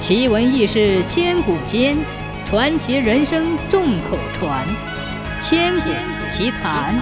[0.00, 1.94] 奇闻异事千古间，
[2.46, 4.66] 传奇人生众口传。
[5.42, 5.90] 千古
[6.30, 6.98] 奇谈。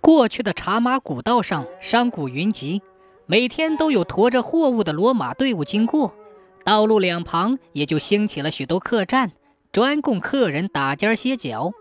[0.00, 2.80] 过去的茶马古道上，商贾云集，
[3.26, 6.14] 每天都有驮着货物的骡马队伍经过，
[6.64, 9.32] 道路两旁也就兴起了许多客栈，
[9.72, 11.72] 专供客人打尖歇脚。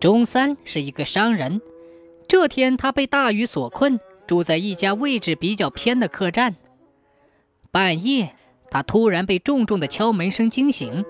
[0.00, 1.60] 钟三是一个商人，
[2.26, 6.56] 这天他被大雨所困，住在一家位置比较偏的客栈。
[7.72, 8.36] 半夜，
[8.70, 11.06] 他突然被重重的敲门声惊醒。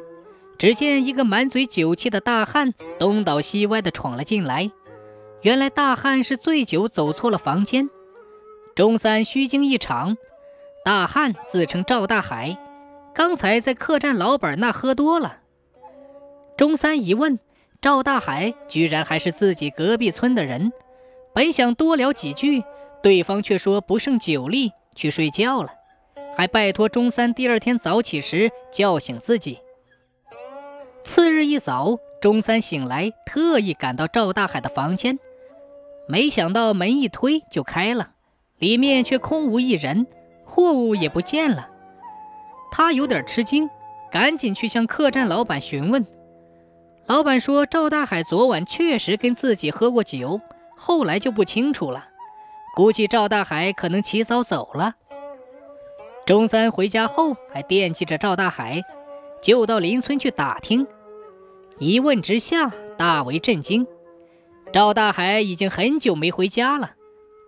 [0.56, 4.70] 只见一个满嘴酒气的大汉东倒西歪地闯了进来。
[5.40, 7.90] 原来大汉是醉酒走错了房间。
[8.76, 10.16] 钟三虚惊一场。
[10.84, 12.56] 大汉自称赵大海，
[13.12, 15.38] 刚才在客栈老板那喝多了。
[16.56, 17.40] 钟三一问，
[17.80, 20.72] 赵大海居然还是自己隔壁村的人。
[21.34, 22.62] 本想多聊几句，
[23.02, 25.72] 对方却说不胜酒力，去睡觉了。
[26.34, 29.61] 还拜托钟三第二天早起时叫醒自己。
[31.05, 35.19] 次日一早，钟三醒来，特意赶到赵大海的房间，
[36.08, 38.12] 没想到门一推就开了，
[38.58, 40.06] 里面却空无一人，
[40.44, 41.69] 货物也不见了。
[42.70, 43.69] 他有点吃惊，
[44.10, 46.06] 赶紧去向客栈老板询问。
[47.06, 50.41] 老板说，赵大海昨晚确实跟自己喝过酒，
[50.77, 52.06] 后来就不清楚了，
[52.77, 54.94] 估计赵大海可能起早走了。
[56.25, 58.83] 钟三回家后还惦记着赵大海，
[59.42, 60.87] 就到邻村去打听。
[61.78, 63.87] 一问之下，大为震惊。
[64.73, 66.93] 赵大海已经很久没回家了，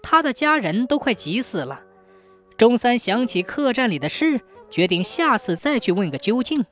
[0.03, 1.83] 他的家人都快急死了。
[2.57, 6.67] 钟三想起客栈里的事，决定下次再去问个究竟。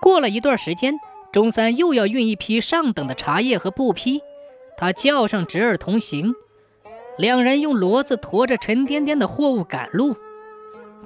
[0.00, 0.94] 过了一段时间，
[1.32, 4.22] 钟三又要运一批上等的茶叶和布匹，
[4.78, 6.34] 他叫上侄儿同行，
[7.18, 10.16] 两人用骡子驮着沉甸甸的货物赶路。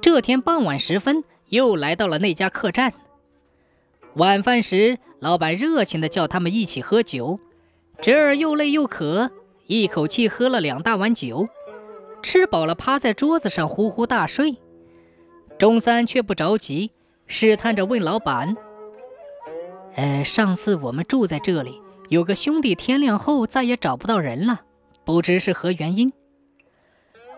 [0.03, 2.91] 这天傍晚时分，又来到了那家客栈。
[4.15, 7.39] 晚饭时，老板热情地叫他们一起喝酒。
[8.01, 9.31] 侄儿又累又渴，
[9.65, 11.47] 一口气喝了两大碗酒，
[12.21, 14.57] 吃饱了，趴在桌子上呼呼大睡。
[15.57, 16.91] 钟三却不着急，
[17.25, 18.57] 试探着问老板
[19.95, 24.63] ：“呃，上次我们住在这里，有个兄弟天亮后再也找不到人了，
[25.05, 26.11] 不知是何原因？”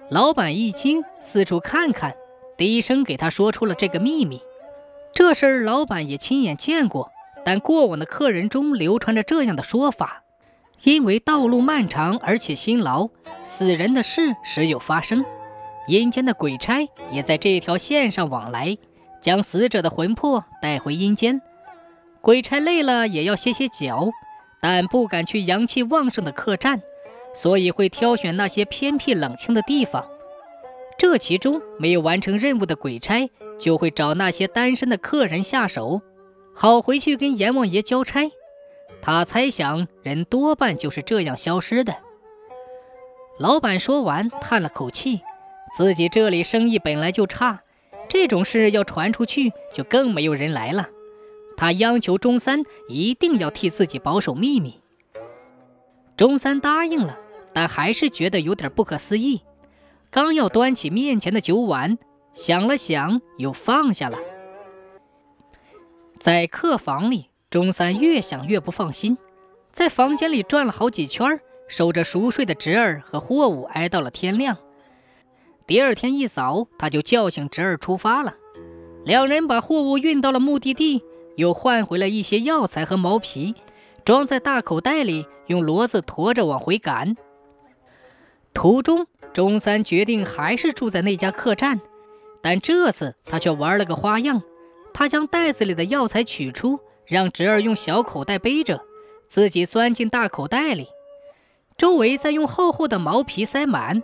[0.09, 2.15] 老板一惊，四处看看。
[2.57, 4.41] 低声给他说出了这个秘密，
[5.13, 7.11] 这事儿老板也亲眼见过，
[7.43, 10.23] 但过往的客人中流传着这样的说法：
[10.83, 13.09] 因为道路漫长而且辛劳，
[13.43, 15.25] 死人的事时有发生，
[15.87, 18.77] 阴间的鬼差也在这条线上往来，
[19.21, 21.41] 将死者的魂魄带回阴间。
[22.21, 24.09] 鬼差累了也要歇歇脚，
[24.61, 26.81] 但不敢去阳气旺盛的客栈，
[27.33, 30.07] 所以会挑选那些偏僻冷清的地方。
[30.97, 33.29] 这其中没有完成任务的鬼差，
[33.59, 36.01] 就会找那些单身的客人下手，
[36.53, 38.31] 好回去跟阎王爷交差。
[39.01, 41.95] 他猜想，人多半就是这样消失的。
[43.37, 45.21] 老板说完，叹了口气，
[45.77, 47.61] 自己这里生意本来就差，
[48.07, 50.89] 这种事要传出去，就更没有人来了。
[51.57, 54.79] 他央求钟三一定要替自己保守秘密。
[56.15, 57.19] 钟三答应了，
[57.53, 59.41] 但还是觉得有点不可思议。
[60.15, 61.97] 刚要端起面前的酒碗，
[62.31, 64.17] 想了想，又放下了。
[66.17, 69.17] 在客房里，钟三越想越不放心，
[69.73, 74.57] 在房间里转了好几圈，守着熟睡的侄儿和货物，挨到了天亮。
[75.67, 78.35] 第二天一早，他就叫醒侄儿出发了。
[79.03, 81.03] 两人把货物运到了目的地，
[81.35, 83.53] 又换回了一些药材和毛皮，
[84.05, 87.17] 装在大口袋里，用骡子驮着往回赶。
[88.53, 89.07] 途中。
[89.35, 91.81] 钟三决定还是住在那家客栈，
[92.41, 94.41] 但这次他却玩了个花样。
[94.93, 98.79] 他将袋子里的药材取出，让侄儿用小口袋背着，
[99.27, 100.87] 自己钻进大口袋里，
[101.75, 104.01] 周围再用厚厚的毛皮塞满，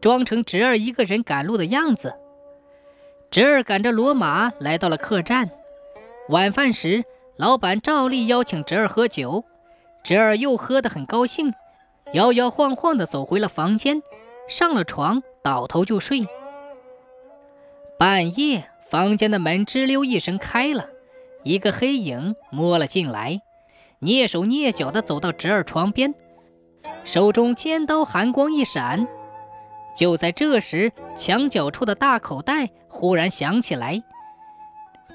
[0.00, 2.14] 装成侄儿一个人赶路的样子。
[3.32, 5.50] 侄儿赶着骡马来到了客栈。
[6.28, 7.04] 晚饭时，
[7.36, 9.44] 老板照例邀请侄儿喝酒，
[10.04, 11.52] 侄儿又喝得很高兴，
[12.12, 14.00] 摇摇晃晃地走回了房间。
[14.48, 16.26] 上了床，倒头就睡。
[17.98, 20.88] 半夜，房间的门吱溜一声开了，
[21.44, 23.42] 一个黑影摸了进来，
[24.00, 26.14] 蹑手蹑脚地走到侄儿床边，
[27.04, 29.06] 手中尖刀寒光一闪。
[29.94, 34.02] 就在这时，墙角处的大口袋忽然响起来，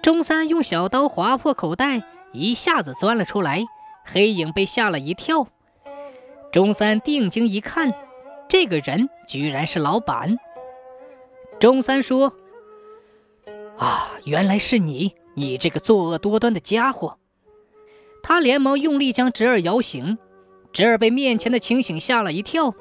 [0.04, 2.04] 钟三用小刀划破口袋，
[2.34, 3.64] 一下子钻了出来。
[4.06, 5.48] 黑影被吓了一跳，
[6.52, 7.94] 钟三定睛一看。
[8.54, 10.38] 这个人居然是老板。
[11.60, 12.36] 中三说
[13.80, 17.18] ：“啊，原来是你，你这个作恶多端的家伙！”
[18.22, 20.20] 他连忙用力将侄儿摇醒，
[20.72, 22.76] 侄儿被面前的情形吓了一跳。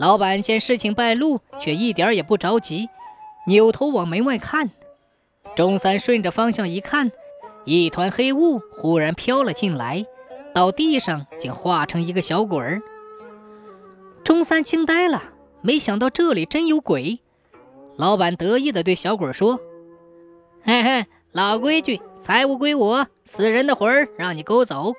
[0.00, 2.88] 老板见事情败露，却一点也不着急，
[3.46, 4.72] 扭头往门外看。
[5.54, 7.12] 中三顺着方向一看，
[7.64, 10.04] 一团黑雾忽然飘了进来，
[10.52, 12.82] 到地上竟化成一个小鬼儿。
[14.30, 15.24] 钟三惊呆了，
[15.60, 17.18] 没想到这里真有鬼。
[17.96, 19.58] 老板得意地对小鬼说
[20.62, 24.92] ：“嘿嘿，老规矩，财物归我，死人的魂儿让你勾走。”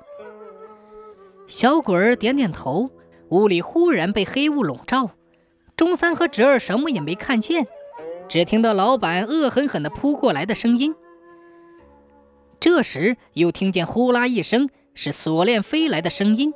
[1.48, 2.92] 小鬼儿点点头。
[3.30, 5.12] 屋里忽然被黑雾笼罩，
[5.78, 7.66] 钟三和侄儿什么也没看见，
[8.28, 10.94] 只听到老板恶狠狠地扑过来的声音。
[12.60, 16.54] 这时又听见呼啦一声，是锁链飞来的声音。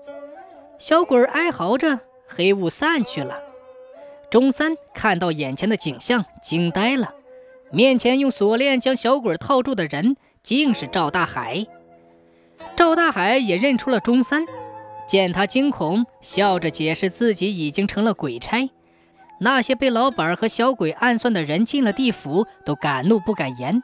[0.77, 3.39] 小鬼儿哀嚎着，黑雾散去了。
[4.30, 7.13] 中三看到眼前的景象，惊呆了。
[7.72, 11.66] 面前用锁链将小鬼套住的人，竟是赵大海。
[12.75, 14.45] 赵大海也认出了中三。
[15.07, 18.69] 见他惊恐，笑着解释自己已经成了鬼差。
[19.39, 23.83] 那些被老板和小鬼暗算的人进了地府，都敢怒不敢言，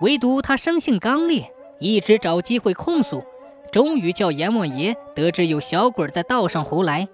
[0.00, 1.50] 唯独他生性刚烈，
[1.80, 3.24] 一直找机会控诉。
[3.72, 7.08] 终于叫阎王爷得知有小鬼在道上胡来，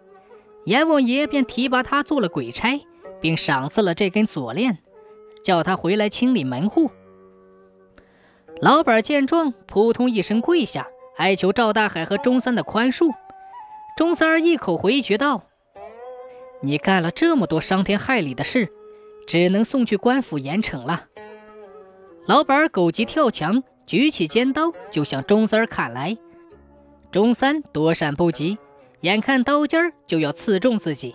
[0.65, 2.87] 阎王爷便提拔他做了鬼差，
[3.21, 4.79] 并赏赐了这根锁链，
[5.45, 6.91] 叫他回来清理门户。
[8.61, 13.11] 老板见状，扑通一声跪下，哀求赵大海和钟三的宽恕。
[13.97, 15.45] 钟三一口回绝道
[16.63, 18.73] ：“你干了这么多伤天害理的事，
[19.27, 21.07] 只能送去官府严惩了。”
[22.27, 26.17] 老板狗急跳墙，举起尖刀就向钟三砍来。
[27.13, 28.57] 钟三躲闪不及，
[29.05, 31.15] 眼看刀尖儿就要刺中自己，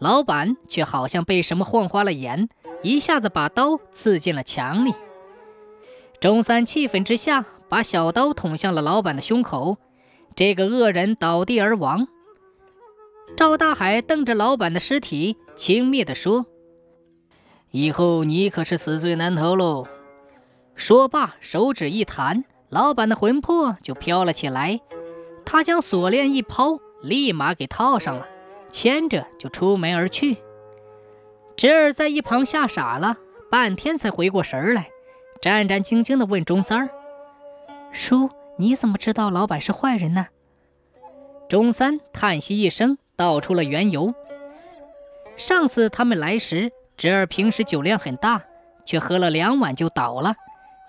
[0.00, 2.48] 老板却好像被什么晃花了眼，
[2.82, 4.92] 一下子把刀刺进了墙里。
[6.18, 9.78] 钟三气愤之下，把小刀捅向了老板的胸口。
[10.34, 12.08] 这个恶人倒地而亡。
[13.36, 16.46] 赵大海瞪着老板的尸体，轻蔑地说
[17.70, 19.86] ：“以后你可是死罪难逃喽！”
[20.74, 24.80] 说罢，手指一弹，老板的魂魄就飘了起来。
[25.44, 28.26] 他将锁链一抛，立马给套上了，
[28.70, 30.38] 牵着就出门而去。
[31.56, 33.16] 侄儿在一旁吓傻了，
[33.50, 34.88] 半天才回过神来，
[35.40, 36.90] 战战兢兢地问钟三儿
[37.92, 40.28] ：“叔。”你怎么知道老板是坏人呢？
[41.48, 44.14] 钟三叹息一声，道出了缘由。
[45.36, 48.44] 上次他们来时，侄儿平时酒量很大，
[48.86, 50.36] 却喝了两碗就倒了。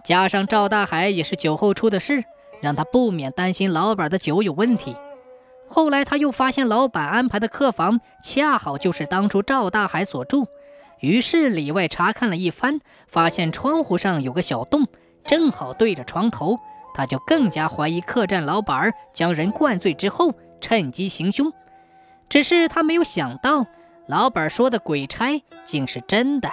[0.04, 2.24] 加上赵大海也是酒后出的事，
[2.62, 4.96] 让他不免担心老板的酒有问题。
[5.68, 10.48] 后来他又发现老板安排的客房恰好就是当初赵大海所住，
[11.00, 14.88] 于是里外查看了一番，发现窗户上有个小洞，
[15.26, 16.58] 正好对着床头。
[16.94, 21.52] 他就更加怀疑客栈老板将人灌醉之后趁机行凶，
[22.30, 23.66] 只是他没有想到
[24.08, 26.50] 老板说的鬼差竟是真的。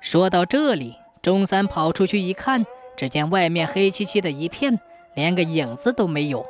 [0.00, 2.64] 说到这里，钟三跑出去一看，
[2.96, 4.78] 只见外面黑漆漆的一片，
[5.14, 6.46] 连个影子都没有。